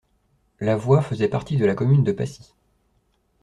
La 0.59 0.75
voie 0.75 1.03
faisait 1.03 1.27
partie 1.27 1.57
de 1.57 1.65
la 1.67 1.75
commune 1.75 2.03
de 2.03 2.11
Passy. 2.11 2.55